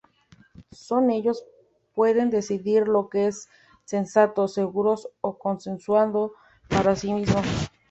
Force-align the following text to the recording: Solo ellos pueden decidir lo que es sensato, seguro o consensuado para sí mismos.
Solo 0.71 1.11
ellos 1.13 1.45
pueden 1.93 2.31
decidir 2.31 2.87
lo 2.87 3.07
que 3.07 3.27
es 3.27 3.49
sensato, 3.85 4.47
seguro 4.47 4.95
o 5.21 5.37
consensuado 5.37 6.33
para 6.69 6.95
sí 6.95 7.13
mismos. 7.13 7.45